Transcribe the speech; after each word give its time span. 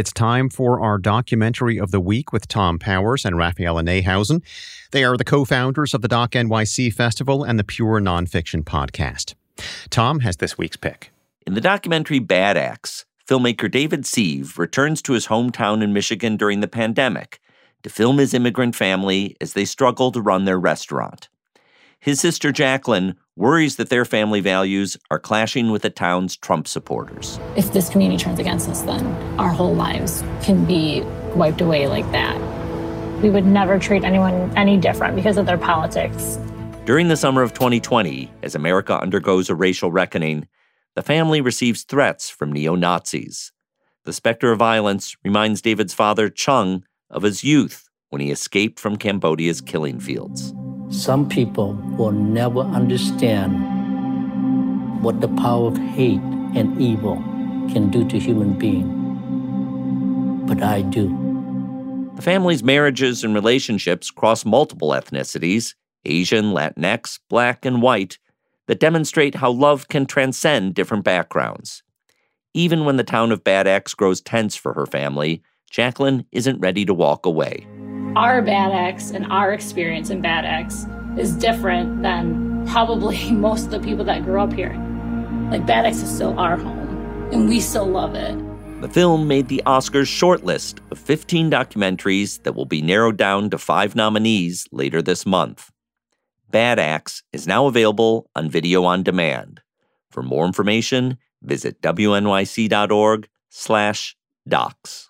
It's 0.00 0.14
time 0.14 0.48
for 0.48 0.80
our 0.80 0.96
documentary 0.96 1.78
of 1.78 1.90
the 1.90 2.00
week 2.00 2.32
with 2.32 2.48
Tom 2.48 2.78
Powers 2.78 3.26
and 3.26 3.36
Raphaela 3.36 3.84
Neihausen. 3.84 4.42
They 4.92 5.04
are 5.04 5.14
the 5.14 5.26
co 5.26 5.44
founders 5.44 5.92
of 5.92 6.00
the 6.00 6.08
Doc 6.08 6.30
NYC 6.30 6.90
Festival 6.90 7.44
and 7.44 7.58
the 7.58 7.64
Pure 7.64 8.00
Nonfiction 8.00 8.64
Podcast. 8.64 9.34
Tom 9.90 10.20
has 10.20 10.38
this 10.38 10.56
week's 10.56 10.78
pick. 10.78 11.12
In 11.46 11.52
the 11.52 11.60
documentary 11.60 12.18
Bad 12.18 12.56
Axe, 12.56 13.04
filmmaker 13.28 13.70
David 13.70 14.04
Siev 14.04 14.56
returns 14.56 15.02
to 15.02 15.12
his 15.12 15.26
hometown 15.26 15.82
in 15.82 15.92
Michigan 15.92 16.38
during 16.38 16.60
the 16.60 16.66
pandemic 16.66 17.38
to 17.82 17.90
film 17.90 18.16
his 18.16 18.32
immigrant 18.32 18.74
family 18.74 19.36
as 19.38 19.52
they 19.52 19.66
struggle 19.66 20.10
to 20.12 20.22
run 20.22 20.46
their 20.46 20.58
restaurant. 20.58 21.28
His 21.98 22.20
sister 22.20 22.52
Jacqueline 22.52 23.16
worries 23.40 23.76
that 23.76 23.88
their 23.88 24.04
family 24.04 24.40
values 24.40 24.98
are 25.10 25.18
clashing 25.18 25.70
with 25.70 25.80
the 25.80 25.88
town's 25.88 26.36
Trump 26.36 26.68
supporters. 26.68 27.40
If 27.56 27.72
this 27.72 27.88
community 27.88 28.22
turns 28.22 28.38
against 28.38 28.68
us, 28.68 28.82
then 28.82 29.06
our 29.40 29.48
whole 29.48 29.74
lives 29.74 30.22
can 30.42 30.66
be 30.66 31.00
wiped 31.34 31.62
away 31.62 31.86
like 31.86 32.04
that. 32.12 32.38
We 33.22 33.30
would 33.30 33.46
never 33.46 33.78
treat 33.78 34.04
anyone 34.04 34.54
any 34.58 34.76
different 34.76 35.16
because 35.16 35.38
of 35.38 35.46
their 35.46 35.56
politics. 35.56 36.38
During 36.84 37.08
the 37.08 37.16
summer 37.16 37.40
of 37.40 37.54
2020, 37.54 38.30
as 38.42 38.54
America 38.54 39.00
undergoes 39.00 39.48
a 39.48 39.54
racial 39.54 39.90
reckoning, 39.90 40.46
the 40.94 41.02
family 41.02 41.40
receives 41.40 41.84
threats 41.84 42.28
from 42.28 42.52
neo 42.52 42.74
Nazis. 42.74 43.52
The 44.04 44.12
specter 44.12 44.52
of 44.52 44.58
violence 44.58 45.16
reminds 45.24 45.62
David's 45.62 45.94
father, 45.94 46.28
Chung, 46.28 46.84
of 47.08 47.22
his 47.22 47.42
youth 47.42 47.88
when 48.10 48.20
he 48.20 48.30
escaped 48.30 48.78
from 48.78 48.96
Cambodia's 48.96 49.62
killing 49.62 49.98
fields. 49.98 50.52
Some 50.90 51.28
people 51.28 51.74
will 51.96 52.10
never 52.10 52.60
understand 52.60 53.54
what 55.04 55.20
the 55.20 55.28
power 55.28 55.68
of 55.68 55.78
hate 55.78 56.20
and 56.56 56.80
evil 56.82 57.14
can 57.72 57.90
do 57.90 58.04
to 58.08 58.18
human 58.18 58.58
being. 58.58 58.96
But 60.46 60.64
I 60.64 60.82
do. 60.82 61.06
The 62.16 62.22
family's 62.22 62.64
marriages 62.64 63.22
and 63.22 63.34
relationships 63.34 64.10
cross 64.10 64.44
multiple 64.44 64.90
ethnicities 64.90 65.74
Asian, 66.06 66.46
Latinx, 66.46 67.20
black, 67.28 67.64
and 67.64 67.80
white 67.80 68.18
that 68.66 68.80
demonstrate 68.80 69.36
how 69.36 69.52
love 69.52 69.86
can 69.88 70.06
transcend 70.06 70.74
different 70.74 71.04
backgrounds. 71.04 71.84
Even 72.52 72.84
when 72.84 72.96
the 72.96 73.04
town 73.04 73.30
of 73.30 73.44
Bad 73.44 73.68
Axe 73.68 73.94
grows 73.94 74.20
tense 74.20 74.56
for 74.56 74.72
her 74.72 74.86
family, 74.86 75.40
Jacqueline 75.70 76.24
isn't 76.32 76.58
ready 76.58 76.84
to 76.84 76.94
walk 76.94 77.26
away 77.26 77.64
our 78.16 78.42
Bad 78.42 78.72
Axe 78.72 79.10
and 79.10 79.26
our 79.30 79.52
experience 79.52 80.10
in 80.10 80.20
Bad 80.20 80.44
Axe 80.44 80.86
is 81.16 81.32
different 81.32 82.02
than 82.02 82.66
probably 82.66 83.30
most 83.32 83.66
of 83.66 83.70
the 83.70 83.80
people 83.80 84.04
that 84.04 84.24
grew 84.24 84.40
up 84.40 84.52
here. 84.52 84.74
Like 85.50 85.66
Bad 85.66 85.86
Axe 85.86 86.02
is 86.02 86.14
still 86.14 86.38
our 86.38 86.56
home, 86.56 87.30
and 87.32 87.48
we 87.48 87.60
still 87.60 87.86
love 87.86 88.14
it. 88.14 88.36
The 88.80 88.88
film 88.88 89.28
made 89.28 89.48
the 89.48 89.62
Oscars 89.66 90.08
shortlist 90.08 90.78
of 90.90 90.98
15 90.98 91.50
documentaries 91.50 92.42
that 92.44 92.54
will 92.54 92.64
be 92.64 92.80
narrowed 92.80 93.16
down 93.16 93.50
to 93.50 93.58
five 93.58 93.94
nominees 93.94 94.66
later 94.72 95.02
this 95.02 95.26
month. 95.26 95.70
Bad 96.50 96.78
Axe 96.78 97.22
is 97.32 97.46
now 97.46 97.66
available 97.66 98.30
on 98.34 98.48
video 98.48 98.84
on 98.84 99.02
demand. 99.02 99.60
For 100.10 100.22
more 100.22 100.46
information, 100.46 101.18
visit 101.42 101.80
wnyc.org 101.82 103.28
slash 103.50 104.16
docs. 104.48 105.09